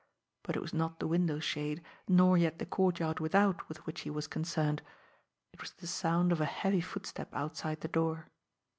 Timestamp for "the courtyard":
2.57-3.19